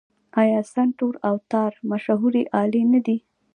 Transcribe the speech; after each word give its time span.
آیا 0.41 0.59
سنتور 0.73 1.13
او 1.27 1.35
تار 1.51 1.73
مشهورې 1.89 2.43
الې 2.61 2.83
نه 2.93 2.99
دي؟ 3.05 3.17